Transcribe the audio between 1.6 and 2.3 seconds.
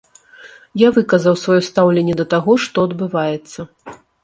стаўленне да